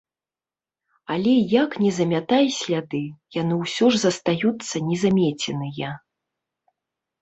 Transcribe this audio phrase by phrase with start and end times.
[1.15, 3.03] Але як не замятай сляды,
[3.41, 5.97] яны ўсё ж застаюцца не замеценыя.